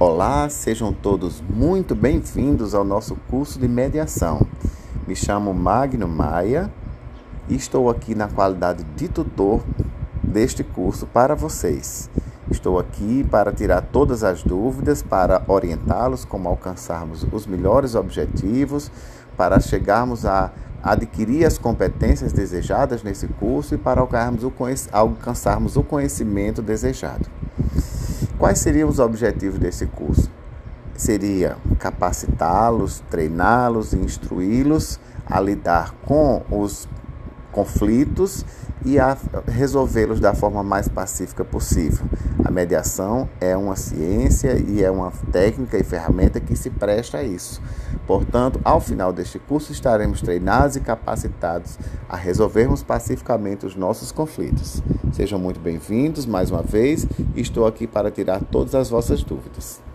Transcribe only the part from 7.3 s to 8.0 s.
e estou